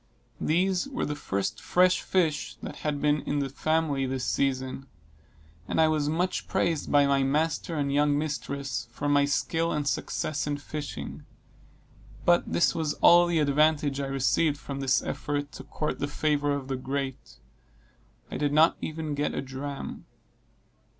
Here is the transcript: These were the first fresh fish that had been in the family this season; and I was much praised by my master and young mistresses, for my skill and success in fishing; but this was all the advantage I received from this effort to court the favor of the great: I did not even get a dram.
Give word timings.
These 0.39 0.87
were 0.87 1.05
the 1.05 1.13
first 1.15 1.61
fresh 1.61 2.01
fish 2.01 2.55
that 2.63 2.77
had 2.77 3.03
been 3.03 3.21
in 3.21 3.37
the 3.37 3.49
family 3.49 4.07
this 4.07 4.25
season; 4.25 4.87
and 5.67 5.79
I 5.79 5.89
was 5.89 6.09
much 6.09 6.47
praised 6.47 6.91
by 6.91 7.05
my 7.05 7.21
master 7.21 7.75
and 7.75 7.93
young 7.93 8.17
mistresses, 8.17 8.87
for 8.89 9.07
my 9.07 9.25
skill 9.25 9.71
and 9.71 9.87
success 9.87 10.47
in 10.47 10.57
fishing; 10.57 11.23
but 12.25 12.51
this 12.51 12.73
was 12.73 12.95
all 12.95 13.27
the 13.27 13.37
advantage 13.37 13.99
I 13.99 14.07
received 14.07 14.57
from 14.57 14.79
this 14.79 15.03
effort 15.03 15.51
to 15.51 15.63
court 15.65 15.99
the 15.99 16.07
favor 16.07 16.49
of 16.51 16.67
the 16.67 16.77
great: 16.77 17.35
I 18.31 18.37
did 18.37 18.53
not 18.53 18.77
even 18.81 19.13
get 19.13 19.35
a 19.35 19.41
dram. 19.43 20.05